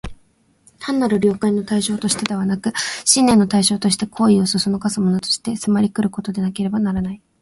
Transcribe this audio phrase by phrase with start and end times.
[0.79, 2.73] 単なる了解の対象としてでなく、
[3.05, 7.21] 信念の対象として、行為を唆すものとして、迫り来ることでなければならない。